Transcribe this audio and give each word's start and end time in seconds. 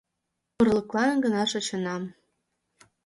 Орлыклан 0.59 1.13
гына 1.23 1.43
шочынам 1.51 2.03